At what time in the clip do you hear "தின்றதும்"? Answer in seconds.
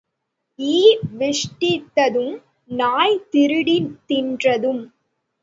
4.07-4.83